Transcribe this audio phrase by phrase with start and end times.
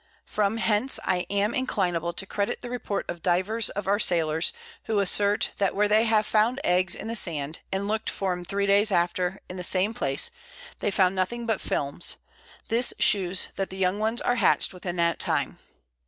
[0.25, 4.51] From hence I am inclinable to credit the Report of divers of our Sailors,
[4.85, 8.43] who assert, that where they have found Eggs in the Sand, and look'd for 'em
[8.43, 10.31] 3 Days after in the same place,
[10.79, 12.17] they found nothing but Films;
[12.69, 15.59] this shews that the young ones are hatch'd within that time.